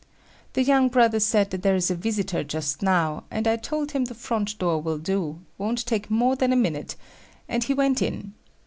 The 0.53 0.63
younger 0.63 0.93
brother 0.93 1.19
said 1.19 1.51
that 1.51 1.61
there 1.61 1.75
is 1.75 1.91
a 1.91 1.95
visitor 1.95 2.43
just 2.43 2.81
now, 2.81 3.25
and 3.29 3.47
I 3.47 3.55
told 3.55 3.91
him 3.91 4.05
the 4.05 4.15
front 4.15 4.57
door 4.57 4.81
will 4.81 4.97
do; 4.97 5.41
won't 5.59 5.85
take 5.85 6.09
more 6.09 6.35
than 6.35 6.51
a 6.51 6.55
minute, 6.55 6.95
and 7.47 7.63
he 7.63 7.75
went 7.75 8.01
in. 8.01 8.33